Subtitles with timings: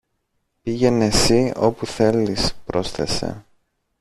[0.63, 3.45] Πήγαινε συ όπου θέλεις, πρόσθεσε